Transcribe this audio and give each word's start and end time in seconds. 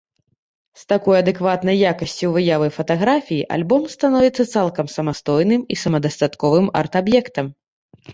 З 0.83 0.85
такой 0.91 1.15
адэкватнай 1.23 1.77
якасцю 1.91 2.29
выявы 2.37 2.69
фатаграфій 2.77 3.43
альбом 3.57 3.83
становіцца 3.95 4.43
цалкам 4.55 4.89
самастойным 4.95 5.61
і 5.77 5.79
самадастатковым 5.83 6.67
арт-аб'ектам. 6.81 7.53